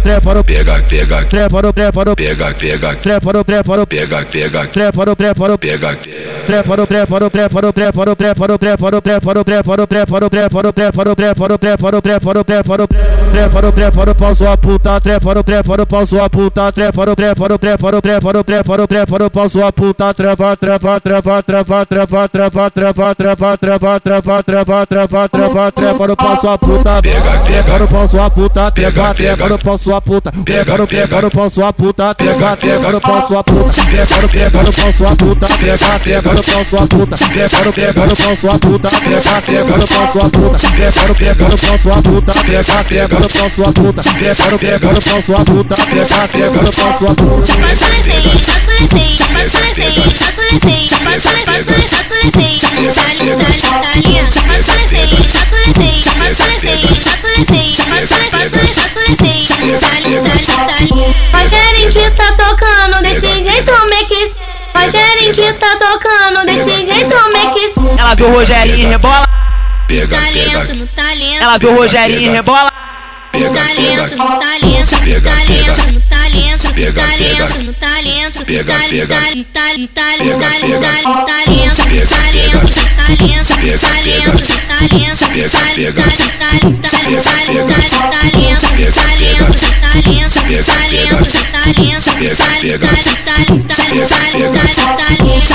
[0.00, 5.98] trepa, pega, pega, trepa, trepa, pega, pega, trepa, trepa, pega, pega, trepa, trepa, pega.
[6.42, 9.44] Prepara o prepara o prepara o prepara o prepara o prepara o prepara o prepara
[9.44, 12.88] o prepara o prepara o prepara o prepara o prepara o prepara o prepara o
[12.88, 17.12] prepara o prepara o pau sua puta prepara o prepara o pau sua puta prepara
[17.12, 20.56] o prepara o prepara o prepara o prepara o prepara o pau sua puta trepa
[20.56, 26.40] trepa trepa trepa trepa trepa trepa trepa trepa trepa trepa trepa trepa trepa no pau
[26.40, 31.22] sua puta trepa no pau sua puta trepa trepa no pau sua puta no trepa
[31.22, 33.72] no pau sua puta trepa trepa no pau sua puta
[34.22, 38.16] no trepa no pau sua puta trepa trepa eu sou sua puta, quero pegar, eu
[38.16, 42.32] sou sua puta, pegar, pegar, eu sou sua puta, quero pegar, eu sou sua puta,
[42.32, 46.72] pegar, pegar, eu sou sua puta, quero pegar, eu sou sua puta, pegar, pegar, eu
[46.72, 47.52] sou sua puta.
[47.52, 54.16] Faço desenho, faço desenho, faço desenho, faço desenho, faço desenho, faço desenho, dali, dali, dali,
[54.48, 61.02] faço desenho, faço desenho, faço desenho, faço desenho, faço desenho, faço desenho, dali, dali, dali.
[61.32, 64.51] Rogerinho que tá tocando desse jeito, me é que
[64.92, 67.72] Rogerinho que tá tocando desse jeito, meque.
[67.98, 69.26] Ela viu o Rogerinho rebola.
[69.88, 71.42] Talento no talento.
[71.42, 72.70] Ela viu o Rogerinho rebola.
[73.32, 75.00] Talento no talento.
[75.22, 76.68] Talento no talento.
[76.92, 78.44] Talento no talento.
[78.44, 80.76] Talento, talento, talento, talento,
[81.24, 82.66] talento, talento,
[83.86, 84.71] talento,
[93.92, 94.42] talento,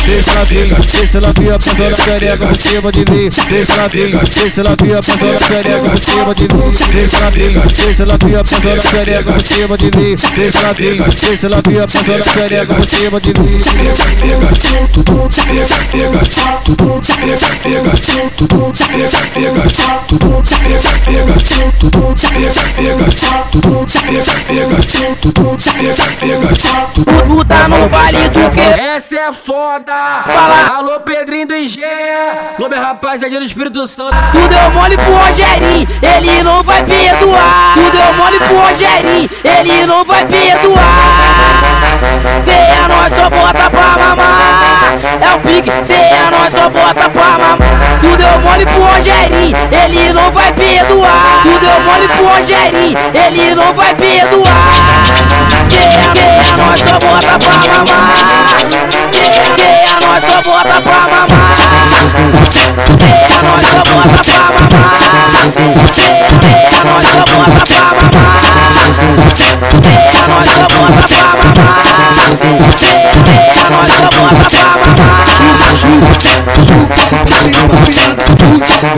[0.07, 3.29] Deixa ela vir, deixa ela vir, passando a pereca por cima de mim.
[3.49, 6.71] Deixa ela vir, deixa ela vir, passando a pereca por cima de mim.
[6.91, 10.15] Deixa ela vir, deixa ela vir, passando a pereca por cima de mim.
[10.35, 13.59] Deixa ela vir, deixa ela vir, passando a pereca por cima de mim.
[27.27, 28.62] Tu tá no baile do que?
[28.62, 29.93] Essa é foda!
[30.25, 30.77] Fala!
[30.77, 32.56] Alô, Pedrinho do Engenha!
[32.58, 34.15] Alô, meu rapaziada do Espírito Santo!
[34.32, 37.73] Tu deu mole pro Rogerinho, ele não vai perdoar.
[37.73, 41.58] Tu deu mole pro Rogerinho, ele não vai perdoar.
[42.45, 44.97] Cê é nós, só bota pra mamar.
[45.21, 47.99] É o pique, é nós, só bota pra mamar.
[47.99, 51.41] Tu deu mole pro Rogerinho, ele não vai perdoar.
[51.43, 54.74] Tu deu mole pro Rogerinho, ele não vai perdoar.
[55.70, 58.15] Cê é, é nós, só bota pra mamar.
[59.12, 59.26] Cê
[59.62, 61.58] é nós, só bota pra mamar.
[63.43, 64.98] Nós, só bota pra mamar.
[66.84, 67.98] Bota pra bota pra
[74.20, 74.67] bota pra
[77.86, 78.07] mamar.
[78.88, 78.95] O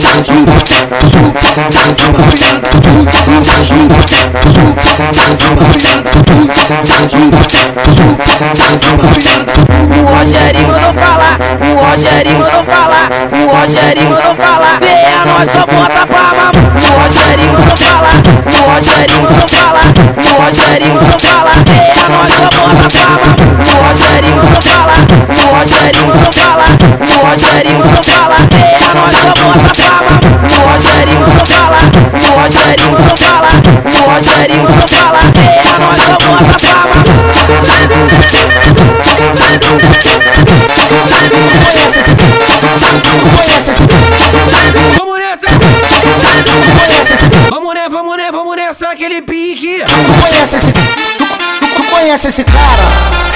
[10.06, 14.78] Rogerinho mandou falar, o Rogerinho mandou falar, o Rogerinho mandou falar.
[14.78, 16.52] Vê a nós só bota pra mamar.
[16.54, 18.14] O Rogerinho mandou falar,
[18.46, 21.58] o Rogerinho mandou falar, o Rogerinho mandou falar.
[21.66, 23.34] Vê a nós só bota pra mamar.
[23.66, 28.69] O Rogerinho mandou falar, o Rogerinho mandou falar, o Rogerinho mandou falar.
[28.90, 35.22] Rogério mandou falar, o Rogério mandou falar, o Rogério mandou falar, o Rogério mandou falar,
[35.38, 37.00] é a nossa moda fama.
[44.98, 45.46] Vamos nessa,
[47.48, 49.84] vamos nessa, vamos nessa, vamos nessa, aquele pique.
[50.08, 50.99] Vamos nessa
[52.10, 52.88] conhece esse cara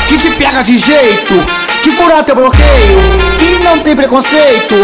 [0.08, 1.46] que te pega de jeito,
[1.80, 2.98] que fura teu bloqueio,
[3.38, 4.74] que não tem preconceito,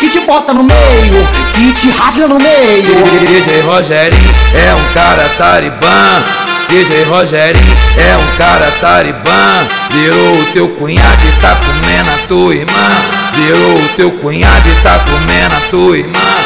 [0.00, 3.04] que te bota no meio, que te rasga no meio.
[3.20, 6.24] DJ Rogerinho é um cara talibã.
[6.68, 9.68] DJ Rogerinho é um cara talibã.
[9.92, 12.88] Virou o teu cunhado e tá comendo a tua irmã.
[13.32, 16.45] Virou o teu cunhado e tá comendo a tua irmã.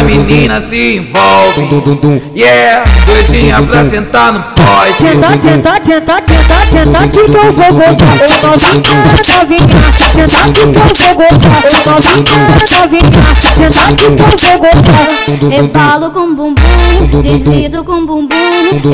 [0.00, 2.20] tua menina se envolve.
[2.34, 5.02] Yeah, doidinha pra sentar no poste.
[5.02, 8.08] Tenta, tenta, tenta, tenta, tenta que que eu vou gozar
[8.42, 9.02] Ô novinha,
[9.38, 9.68] novinha
[10.14, 12.40] Tenta que que eu vou gozar Ô novinha,
[12.80, 13.10] novinha
[13.56, 18.36] Tenta que que eu vou gozar Rebalo com bumbum, deslizo com bumbum,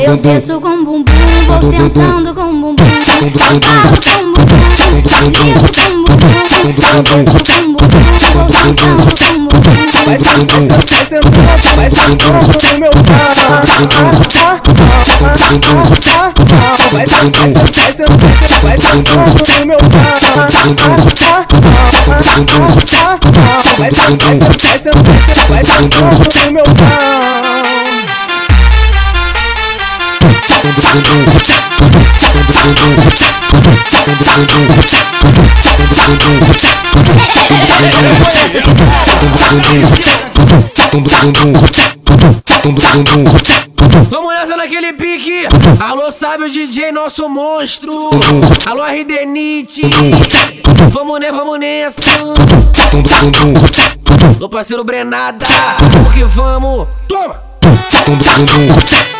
[0.05, 1.03] eu desço com bumbum,
[1.47, 2.83] vou sentando com bumbum.
[3.19, 6.17] Rebalo com bumbum, deslizo com bumbum,
[6.63, 7.87] eu desço com bumbum,
[8.33, 9.57] vou sentando com bumbum.
[10.07, 12.91] vai sentando, vai sentando, vai sentando no meu.
[16.91, 18.17] Vai sentando, vai sentando,
[18.61, 19.77] vai sentando no meu.
[23.77, 25.03] Vai sentando, vai sentando,
[25.47, 27.86] vai sentando no meu pau.
[44.09, 45.47] Vamos nessa naquele pique.
[45.79, 48.09] Alô, sabe o DJ, nosso monstro.
[48.65, 49.25] Alô, RD
[50.91, 52.01] Vamos né, vamos nessa.
[54.39, 55.45] Do parceiro Brenada.
[56.03, 56.87] Porque vamos.
[57.07, 57.47] Toma!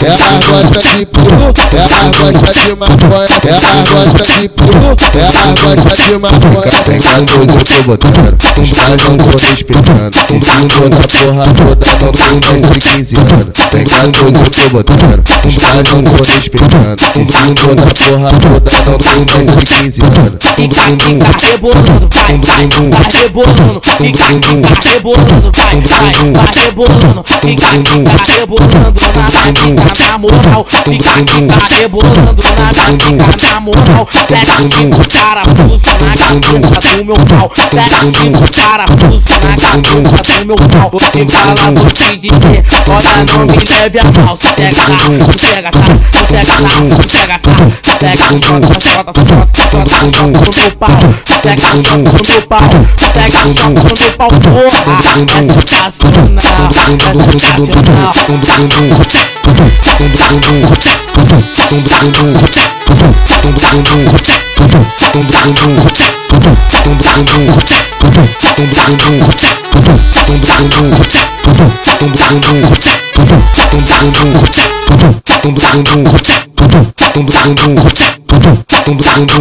[0.00, 6.18] ela gosta de peru, ela gosta de maconha, ela gosta de peru, ela gosta de
[6.18, 6.82] maconha.
[6.84, 10.10] Tem 14 eu tô botando, os caras não tô respeitando.
[10.38, 13.52] Tudo da porra toda, não tem mais de 15 anos.
[13.70, 17.02] Tem 14 eu tô botando, os caras não tô respeitando.
[17.12, 18.72] Tudo da porra toda,
[19.18, 20.38] não tem mais de 15 anos.
[20.38, 24.24] Tá rebolando, vai, vai, tá rebolando, fica,
[24.62, 27.62] tá rebolando, vai, vai, tá rebolando, fica,
[28.04, 32.68] tá rebolando na fica na moral, fica, tá rebolando na
[32.98, 39.56] fica na moral, desce cinco parafuso na cabeça do meu pau, desce cinco parafuso na
[39.56, 44.04] cabeça do meu pau, vou te falar, vou te dizer, olha não me leve a
[44.20, 45.80] mal, sossega tá, sossega tá,
[46.14, 50.98] sossega tá, sossega tá, sossega, solta, solta, solta, no meu pau,
[51.42, 52.68] segue no meu pau,
[53.12, 58.12] segue no meu pau, porra, é sensacional, é sensacional.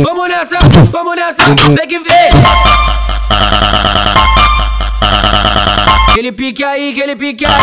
[0.04, 0.58] Vamos nessa,
[0.92, 2.30] vamos nessa, tem que ver.
[6.10, 7.54] Aquele pique aí, aquele pique aí.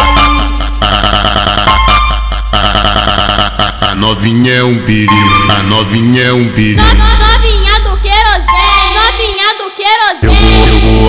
[3.81, 5.13] A novinha é um perigo,
[5.51, 6.81] a novinha é um perigo.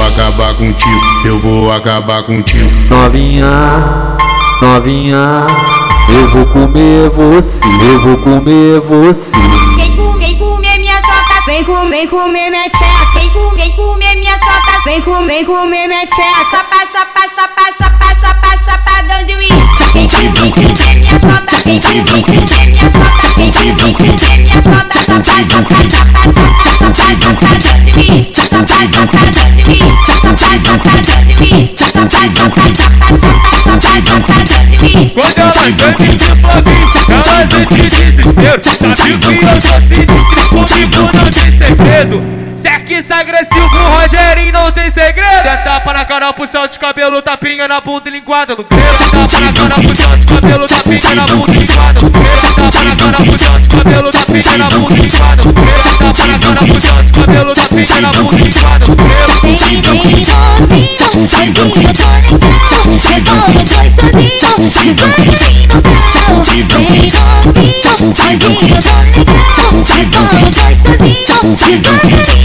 [0.06, 2.70] Vou acabar contigo, eu vou acabar contigo.
[2.90, 4.16] Novinha,
[4.62, 5.48] novinha,
[6.10, 9.36] eu vou comer você, eu vou comer você.
[9.76, 11.46] Vem comer, vem comer minha chota.
[11.48, 13.25] Vem comer, vem comer minha tcheca.
[14.86, 16.22] Vem comer, vem comer minha tcheca.
[16.52, 19.56] Chapa, chapa, chapa, chapa, chapa, chapadão de uísque.
[19.94, 20.46] Vem minha
[21.04, 21.58] chota.
[21.66, 23.10] Vem minha chota.
[23.36, 24.62] Vem minha chota.
[24.62, 28.36] Chapa, chapa, chapa, chapa, chapa, chapadão de uísque.
[28.36, 29.26] Chapa, chapadão.
[35.16, 41.32] Quando ela vem de flavinho, ela de desespero Sabe que eu sou sinistro, comigo não
[41.32, 42.22] tem segredo
[42.58, 47.80] Sex agressivo, Rogerinho não tem segredo Dá tapa na cara, puxão de cabelo, tapinha na
[47.80, 51.60] bunda e linguada no grelo Tapa na cara, puxão de cabelo, tapinha na bunda e
[51.60, 55.54] linguada no grelo Tapa na cara, puxão de cabelo, tapinha na bunda e linguada no
[55.54, 59.58] grelo Tapa na cara, puxão de cabelo, tapinha na bunda e linguada no grelo Vem,
[59.58, 60.28] vem novinho,
[60.60, 60.98] novinho,
[61.56, 62.36] tô legal.
[63.08, 63.75] Rebola
[64.76, 64.94] dois
[70.94, 72.45] sozinho,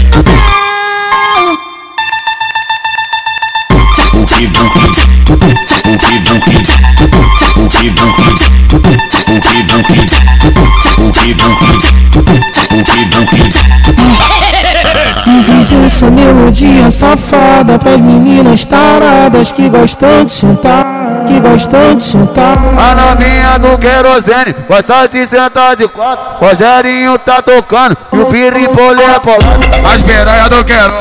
[16.61, 22.55] melodia safada pras meninas taradas que gostam de sentar, que gostam de sentar.
[22.77, 26.45] A novinha do querosene gosta de sentar de quatro.
[26.45, 29.91] Rogerinho tá tocando e o piripolho é colado.
[29.91, 30.93] As beranhas do quero,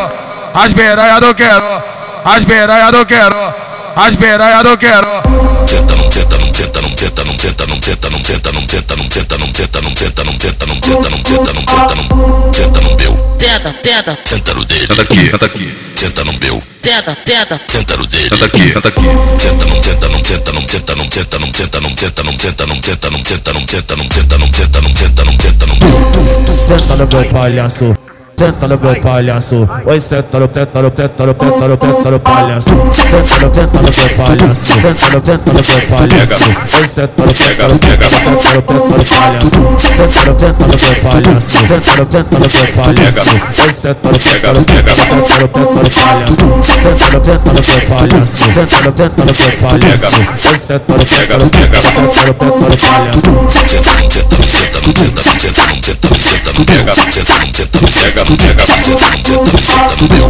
[0.55, 1.83] as beranhas do quero,
[2.25, 3.55] as beranhas do quero,
[3.96, 5.09] as beranhas do quero.
[13.41, 14.87] Senta, senta, Senta no dele.
[14.87, 15.75] Senta aqui, senta aqui.
[15.95, 16.63] Senta no meu.
[16.83, 17.61] senta, senta.
[17.67, 18.29] Senta no dele.
[18.29, 19.01] Senta aqui, senta aqui.
[19.39, 22.61] Senta não, senta não, senta não, senta não, senta não, senta não, senta não, senta
[22.61, 26.67] não, senta não, senta não, senta não, senta não, senta não, senta não, senta não.
[26.67, 28.10] Senta no meu palhaço.
[28.41, 32.73] Senta meu palhaço, oi senta no, senta no, senta no, senta no, senta no palhaço.
[32.95, 36.49] Senta no, senta no meu palhaço, senta no, senta no meu palhaço.
[36.49, 39.61] Oi senta no, senta no, senta no, senta senta palhaço.
[39.77, 43.37] Senta no, senta no meu palhaço, senta no, senta no meu palhaço.
[43.61, 44.88] Oi senta no, senta no, senta
[45.21, 46.41] no, senta no, senta no palhaço.
[46.71, 50.17] Senta no, senta no meu palhaço, senta no, senta no meu palhaço.
[50.41, 53.51] Oi senta no, senta no, senta no, senta no, senta no palhaço.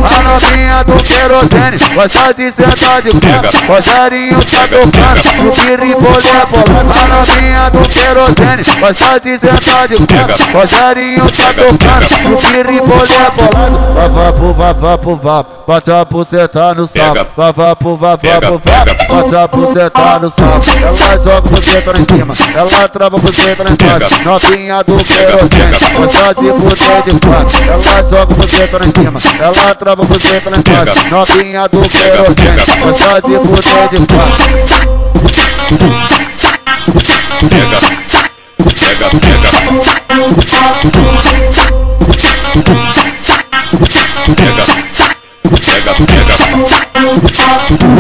[0.03, 6.93] A novinha do querosene gosta de sentar de pé Rogerinho tá tocando no pirimbolé bolado
[6.93, 13.79] A novinha do querosene gosta de sentar de pé Rogerinho tá tocando no pirimbolé bolado
[13.95, 18.85] Vavá pro vavá pro vá, bota a buceta no saco Vavá pro vavá pro vá,
[19.09, 23.21] bota a buceta no saco Ela joga a buceta lá em cima, ela trava a
[23.21, 28.79] buceta lá embaixo Novinha do querosene gosta de buceta de quatro ela joga o buceta
[28.79, 33.37] lá em cima, ela trava o buceta na costa, novinha do querosene, você só de
[33.39, 34.47] fuder de quatro.
[37.49, 37.79] Pega,
[38.79, 39.51] pega, pega.
[44.37, 45.20] Pega.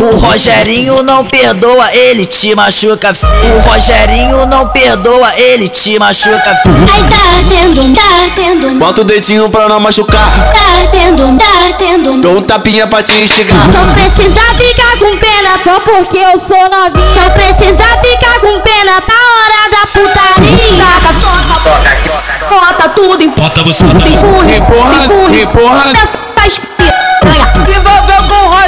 [0.02, 3.12] O Rogerinho não perdoa, ele te machuca.
[3.12, 6.86] O Rogerinho não perdoa, ele te machuca feio.
[6.92, 7.18] Ai, tá
[7.48, 10.28] tendo, tá tendo, Bota o dedinho pra não machucar.
[10.52, 12.20] tá tendo, tá tendo.
[12.20, 13.68] Dou um tapinha pra te instigar.
[13.68, 17.22] Não precisa ficar com pena só porque eu sou novinha.
[17.24, 20.84] Não precisa ficar com pena, tá hora da putaria.
[20.84, 21.60] Taca, soca,
[22.50, 25.92] bota tudo em Bota você empurra, Empurra, empurra, empurra.
[26.02, 26.18] Essa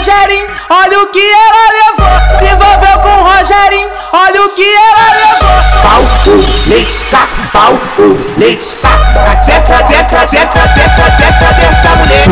[0.03, 2.19] Rogerinho, olha o que ela levou.
[2.37, 5.49] Se envolveu com o Rogerinho, olha o que ela levou.
[5.81, 9.01] Pau, ovo, leite, saco, pau, ovo, leite, saco.
[9.45, 12.29] Tcheca, tcheca, tcheca, tcheca, tcheca dessa mulher.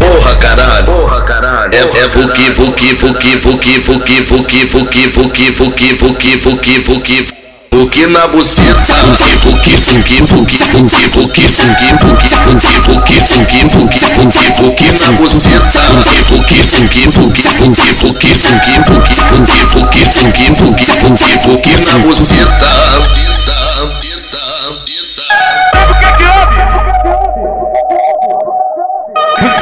[0.00, 0.84] Porra, caralho.
[0.84, 1.72] Porra, caralho.
[1.72, 7.22] É, é vuki, vuki, vuki, vuki, vuki, vuki, vuki, vuki, vuki, vuki, vuki, vuki.
[7.22, 7.43] Vuki
[7.74, 8.94] na buceta.
[9.42, 15.10] Vuki, vuki, vuki, vuki, vuki, vuki, vuki, vuki, vuki, vuki, vuki, vuki, vuki, vuki na
[15.18, 15.82] buceta.
[15.90, 21.98] Vuki, vuki, vuki, vuki, vuki, vuki, vuki, vuki, vuki, vuki, vuki, vuki, vuki, vuki na
[21.98, 23.43] buceta.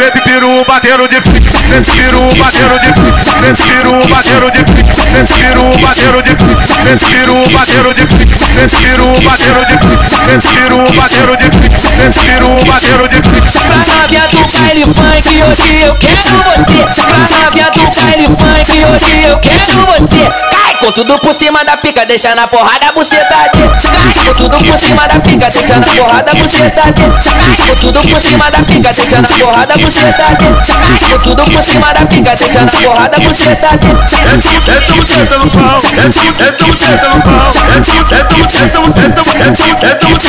[0.02, 4.96] Sente peru, bateram de pique, sente peru, bateram de pique, sente peru, bateram de pique,
[4.96, 10.08] sente peru, bateram de pique, sente peru, bateram de pique, sente peru, bateram de pique,
[10.26, 13.52] sente peru, bateram de pique, sente peru, bateram de pique.
[13.68, 16.84] Pra novinha do baile funk, hoje eu quero você.
[17.04, 20.28] Pra novinha do baile funk, hoje eu quero você.
[20.50, 23.70] Cai com tudo por cima da pica, deixa na porrada a buceta dele.
[23.70, 27.12] Cai com tudo por cima da pica, deixa na porrada a buceta dele.
[27.38, 31.42] Cai com tudo por cima da pica, deixa na porrada a buceta Cai com tudo
[31.42, 33.98] por cima da pica, deixa na porrada a buceta dele.
[34.32, 38.80] Essa buceta no pau, essa essa buceta no pau, essa essa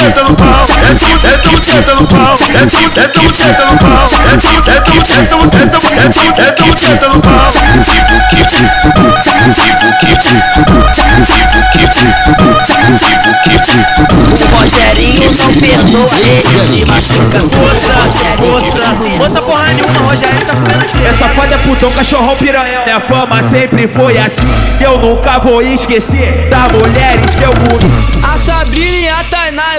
[0.04, 0.36] buceta no
[0.92, 5.80] essa essa buceta no pau, essa essa buceta no pau, essa essa buceta no pau,
[6.04, 7.24] essa essa buceta no
[8.84, 11.14] essa essa essa buceta no pau.
[14.32, 17.40] O Rogerinho não perdoa, ele te machuca.
[19.18, 22.82] Bota porra nenhuma, Rogério tá comendo Essa foda é putão, cachorrão piranha.
[22.84, 24.48] Minha fama sempre foi assim.
[24.80, 27.92] Eu nunca vou esquecer das mulheres que eu comi.
[28.24, 29.23] A Sabrina e a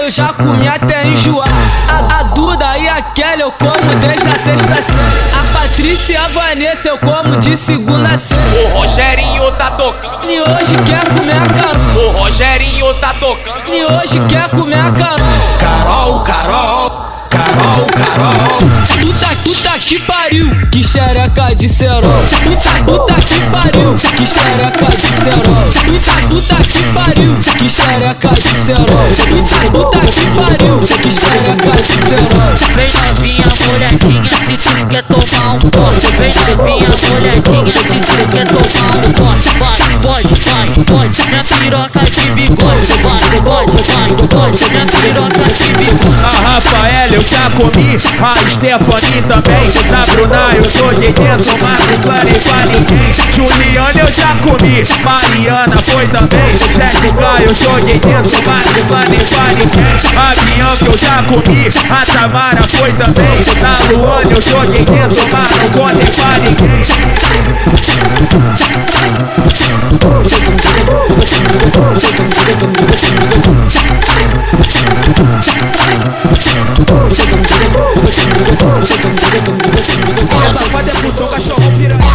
[0.05, 1.49] eu já comi até enjoar.
[1.89, 5.33] A, a Duda e a Kelly eu como desde a sexta série.
[5.33, 8.65] A Patrícia e a Vanessa eu como de segunda série.
[8.65, 10.29] O Rogerinho tá tocando.
[10.29, 12.13] E hoje quer comer a Carol.
[12.13, 13.73] O Rogerinho tá tocando.
[13.73, 15.17] E hoje quer comer a Carol.
[15.57, 16.89] Carol, Carol,
[17.31, 18.59] Carol, Carol.
[19.01, 22.01] Puta, puta que pariu, que xereca de cerol.
[22.43, 25.69] Puta, puta que pariu, que xereca de cerol.
[25.85, 28.85] Puta, puta que pariu, que xereca de cerol.
[29.29, 32.55] Puta, puta que pariu, que xereca de cerol.
[32.75, 36.01] Vem novinha, molhadinha, se tu quer tomar um gole.
[36.17, 39.45] Vem novinha, molhadinha, se tu quer tomar um gole.
[39.59, 42.93] Vai, pode, vai, pode, na piroca de bigode.
[43.03, 46.25] Vai, pode, vai, pode, na piroca de bigode.
[46.25, 49.74] A Rafaela eu já comi, a Stephanie também.
[49.75, 53.11] Na Bruna eu joguei dentro, mas não planei pra ninguém.
[53.35, 56.55] Juliana eu já comi, Mariana foi também.
[56.73, 59.95] Jéssica eu joguei dentro, mas não planei pra ninguém.
[60.15, 63.37] A Bianca eu já comi, a Tamara foi também.
[63.61, 66.81] Na Luana eu joguei dentro, mas não contei pra ninguém.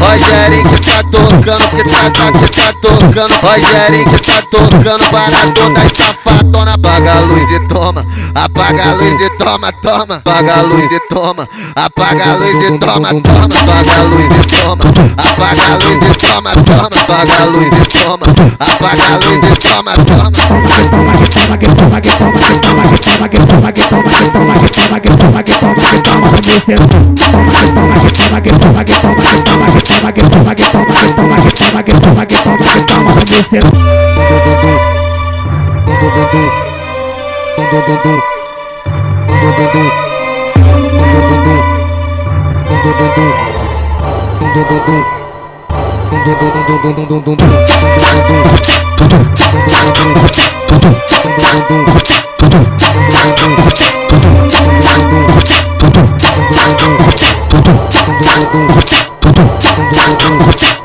[0.00, 4.98] Rogerinho, eu já tô tocando, que tá, tá, que tá tocando Rogerinho que tá tocando
[5.10, 8.04] para todas as safadona Apaga a luz e toma,
[8.34, 12.70] apaga a luz e toma, toma Apaga a luz e toma, apaga a luz e
[12.78, 14.80] toma, toma Apaga a luz e toma,
[15.18, 15.74] apaga
[17.36, 18.24] a luz e toma, toma
[18.58, 20.30] Apaga a luz e toma, apaga a luz e toma, toma
[31.20, 33.70] toma que toma que toma que toma que toma que descendo.
[60.30, 60.79] Thank you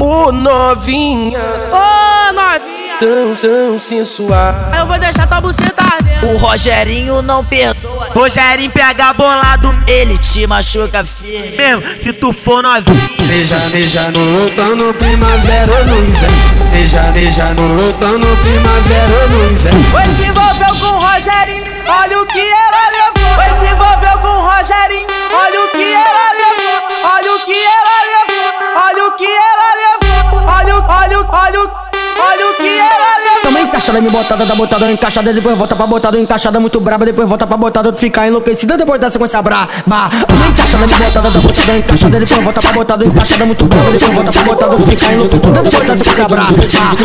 [0.00, 1.38] ô novinha,
[1.70, 4.54] Ô, novinha, tão, tão sensual.
[4.78, 6.34] eu vou deixar tua buceta ardendo.
[6.34, 8.08] O Rogerinho não perdoa.
[8.12, 11.56] Rogerinho pega bolado Ele te machuca firme.
[11.56, 12.98] mesmo, se tu for novinho.
[13.28, 16.36] Beija, beija no outono, primavera ou no inverno.
[16.72, 19.47] Beija, beija no outono, primavera ou no inverno.
[33.98, 37.46] Encaixada, me botada, da botada encaixada, depois volta pra botada encaixada, muito braba, depois volta
[37.46, 39.68] pra botada, tu fica enlouquecida, depois da sequência braba.
[40.28, 44.14] Toma encaixada, me botada, da botada encaixada, depois volta pra botada encaixada, muito braba, depois
[44.14, 46.54] volta pra botada, tu fica enlouquecida, depois da sequência braba.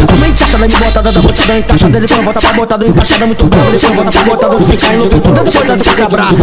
[0.08, 3.96] Toma encaixada, me botada, da botada encaixada, depois volta pra botada encaixada, muito braba, depois
[3.96, 6.34] volta pra botada, tu fica enlouquecida, depois da sequência braba.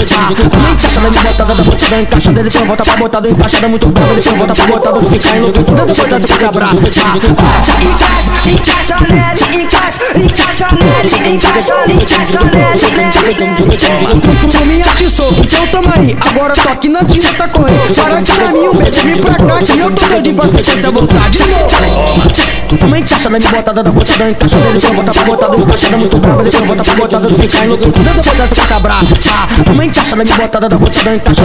[0.51, 4.37] Toma encaixada, me botada, da botada encaixada, depois volta pra botada encaixada, muito braba, depois
[4.37, 6.75] volta pra botada, tu fica enlouquecida, depois da sequência braba.
[7.81, 8.81] Encaixa, encaixa
[9.61, 10.40] encaixa, encaixa
[12.31, 12.45] Tchau,
[13.35, 19.21] tchau, tchau, então toma aí Agora toque, tchau, tchau, tchau, Para de caminho, mete vir
[19.21, 21.39] pra cá Que eu tô doidinho pra sentir essa vontade
[22.79, 25.97] Toma encaixa na minha botada da botadão Encaixa na minha botada da botada Do coxada
[25.97, 29.07] muito brava, deixa eu botar pra botada Do ficar enlouquecida da botada com essa brava
[29.65, 31.43] Toma encaixa na minha botada da botadão Encaixa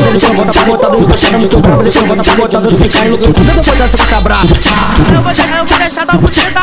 [0.65, 4.47] botada muito deixa eu botar pra botada Do ficar enlouquecida da botada com essa brava
[5.15, 6.61] Eu vou deixar, eu vou deixar buceta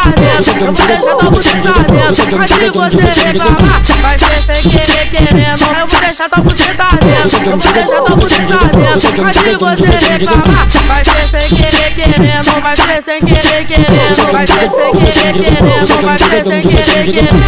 [0.60, 5.62] Eu vou deixar buceta mas se você reclamar, vai ser sem querer, querendo.
[5.78, 7.50] Eu vou deixar tua buceta ardendo.
[7.50, 9.22] Eu vou deixar tua buceta ardendo.
[9.22, 9.78] Mas se você
[10.12, 12.62] reclamar, vai ser sem querer, querendo.
[12.62, 14.32] Vai ser sem querer, querendo.
[14.32, 15.86] Vai ser sem querer, querendo.
[16.02, 17.42] Vai ser sem querer, querendo.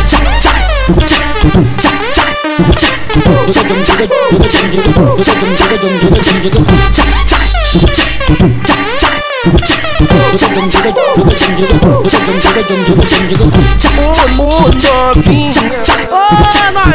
[13.96, 13.98] Ô,
[14.42, 16.12] ô novinha, Ô,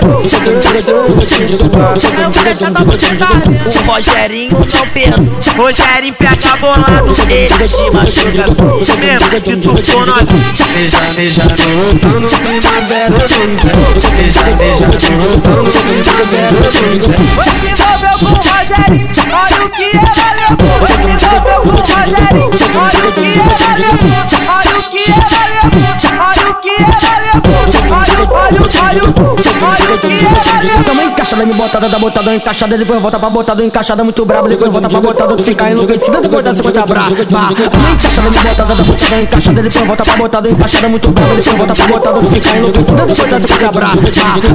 [0.10, 0.40] novinha.
[3.66, 5.40] O Rogerinho não perdoa.
[5.58, 9.06] Rogerinho pega bolado Ele te machuca firme.
[9.06, 10.44] mesmo, se tu for novinho.
[10.74, 13.86] Beija, beija no outono, primavera ou no inverno.
[14.16, 14.98] Beija, beija no
[17.36, 20.74] Foi se envolveu com o Rogerinho, olha o que ela levou.
[20.80, 24.10] Foi se envolveu com o Rogerinho, olha o que ela levou.
[24.56, 26.19] Olha o que ela levou,
[30.84, 34.72] Tamo encaixada, me botada, da botada encaixada, depois volta pra botada encaixada, muito brabo, depois
[34.72, 37.10] volta pra botada, tu fica enlouquecida, depois da sequência braba.
[37.10, 41.58] Tamo encaixada, me botada, da botada encaixada, depois volta pra botada encaixada, muito brabo, depois
[41.58, 43.96] volta pra botada, tu fica enlouquecida, depois da sequência braba.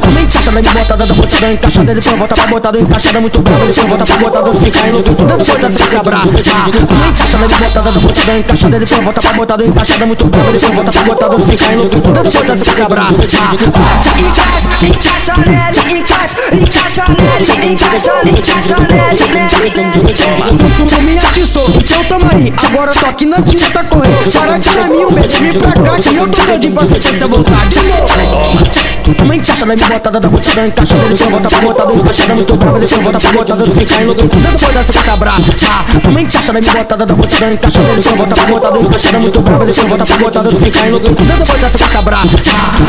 [0.01, 3.89] Tamo encaixada, me botada, da botada encaixada, depois volta pra botada encaixada, muito brabo, depois
[3.89, 6.25] volta pra botada, tu fica enlouquecida, depois da sequência braba.
[6.25, 10.75] Tamo encaixada, me botada, da botada encaixada, depois volta pra botada encaixada, muito brabo, depois
[10.75, 13.15] volta pra botada, tu fica enlouquecida, depois da sequência braba.
[13.45, 20.15] Encaixa, encaixa nele, encaixa, encaixa nele, encaixa, encaixa nele, nele.
[20.77, 22.53] Tu me atiçou, então tamo aí.
[22.65, 24.33] Agora tô aqui na tinta correndo.
[24.33, 25.97] Para de caminho, vem pra cá.
[25.99, 28.05] Que eu tô doidinho pra sequência voltar de novo.
[29.65, 33.19] Encaixada, me botada da botada encaixada, depois volta pra botada encaixada, muito brava, depois volta
[33.19, 35.43] pra botada, tu fica enlouquecida, depois da sequência brava.
[36.03, 39.89] Tamo encaixada, me botada da botada encaixada, depois volta pra botada encaixada, muito brava, depois
[39.89, 42.29] volta pra botada, tu fica enlouquecida, depois da sequência brava.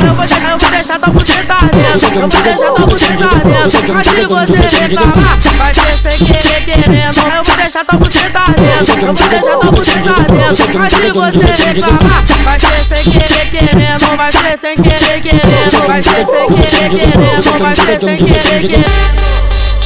[0.05, 2.19] Eu vou deixar, eu vou deixar tua buceta dentro.
[2.19, 3.93] Eu vou deixar tua buceta dentro.
[3.93, 7.17] Mas se você reclamar, vai ser sem querer querendo.
[7.35, 9.07] Eu vou deixar tua buceta dentro.
[9.07, 10.79] Eu vou deixar tua buceta dentro.
[10.79, 14.17] Mas se você reclamar, vai ser sem querer querendo.
[14.17, 15.85] Vai ser sem querer querendo.
[15.87, 16.64] Vai ser sem querer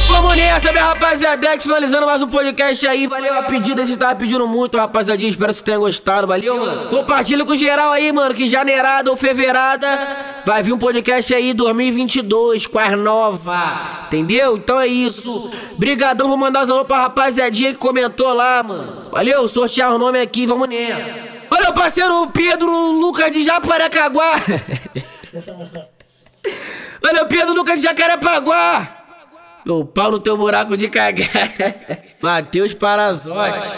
[0.08, 3.06] Vamos nessa, minha rapaziada, finalizando mais um podcast aí.
[3.06, 5.30] Valeu a pedida, vocês estavam pedindo muito, rapaziadinha.
[5.30, 6.88] Espero que vocês tenham gostado, valeu, mano.
[6.88, 9.86] Compartilha com geral aí, mano, que janeirada ou fevereirada
[10.46, 14.56] vai vir um podcast aí 2022 com as nova, entendeu?
[14.56, 15.50] Então é isso.
[15.76, 19.10] Brigadão, vou mandar os alô pra rapaziadinha que comentou lá, mano.
[19.10, 21.28] Valeu, sortear o nome aqui, vamos nessa.
[21.48, 24.32] Valeu, parceiro Pedro Lucas de Japarecaguá.
[27.02, 28.96] Valeu, Pedro Lucas de Jacarepaguá.
[29.64, 31.28] Meu pau no teu buraco de cagar.
[32.20, 33.68] Matheus Parazote.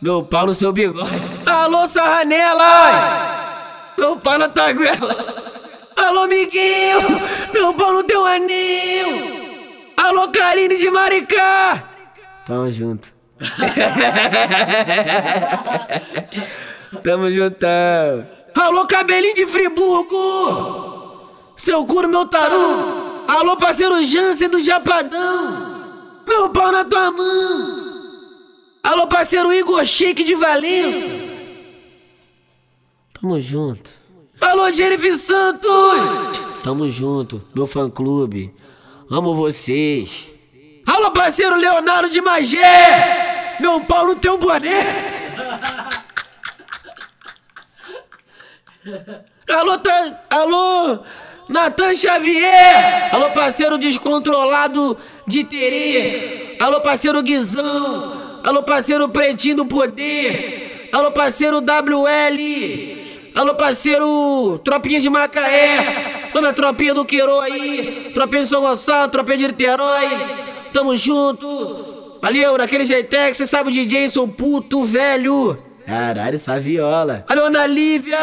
[0.00, 1.10] Meu pau no seu bigode.
[1.46, 3.92] Alô, Sarranela.
[3.96, 5.42] Meu pau na taguela.
[5.96, 7.00] Alô, Miguel.
[7.52, 9.42] Meu pau no teu anil.
[9.96, 11.84] Alô, Karine de Maricá.
[12.46, 13.12] Tamo junto.
[17.02, 18.26] Tamo juntão.
[18.54, 20.91] Alô, cabelinho de Friburgo.
[21.62, 23.22] Seu cu meu taru.
[23.28, 25.80] Alô, parceiro Jansen do Japadão.
[26.26, 27.92] Meu pau na tua mão.
[28.82, 31.08] Alô, parceiro Igor Shake de Valença.
[33.14, 33.92] Tamo junto.
[34.40, 35.70] Alô, Jennifer Santos.
[36.64, 38.52] Tamo junto, meu fã clube.
[39.08, 40.26] Amo vocês.
[40.84, 43.56] Alô, parceiro Leonardo de Magé.
[43.60, 44.80] Meu pau no teu boné.
[49.48, 50.22] Alô, tá...
[50.28, 51.04] Alô,
[51.52, 53.12] Natan Xavier!
[53.12, 54.96] Alô, parceiro descontrolado
[55.26, 56.56] de Terê!
[56.58, 58.40] Alô, parceiro Guizão!
[58.42, 60.88] Alô, parceiro Pretinho do Poder!
[60.90, 62.96] Alô, parceiro WL!
[63.34, 65.76] Alô, parceiro Tropinha de Macaé!
[66.32, 68.10] Alô, minha tropinha do Queiro aí!
[68.14, 70.08] Tropinha de São Gonçalo, tropinha de Niterói!
[70.72, 72.18] Tamo junto!
[72.22, 75.58] Valeu, daquele jeitex, cê sabe o DJ, sou puto velho!
[75.86, 77.24] Caralho, essa viola!
[77.28, 78.18] Alô, Ana Lívia!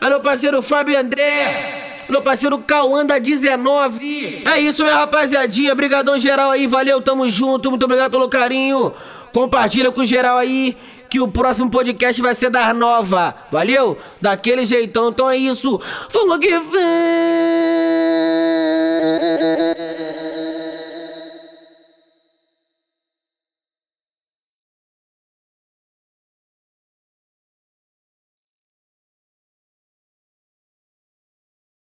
[0.00, 1.83] Alô, parceiro Fábio André!
[2.08, 4.42] Meu parceiro Cauã da 19.
[4.44, 5.74] É isso, minha rapaziadinha.
[5.74, 6.66] Brigadão geral aí.
[6.66, 7.70] Valeu, tamo junto.
[7.70, 8.92] Muito obrigado pelo carinho.
[9.32, 10.76] Compartilha com geral aí
[11.08, 13.34] que o próximo podcast vai ser das nova.
[13.50, 13.96] Valeu?
[14.20, 15.08] Daquele jeitão.
[15.08, 15.80] Então é isso.
[16.12, 16.84] Vamos que vem.